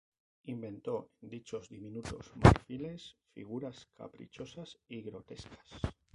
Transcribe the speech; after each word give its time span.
Inventó 0.45 1.11
en 1.21 1.29
dichos 1.29 1.69
diminutos 1.69 2.35
marfiles 2.37 3.17
figuras 3.35 3.87
caprichosas 3.95 4.79
y 4.87 5.03
grotescas. 5.03 5.79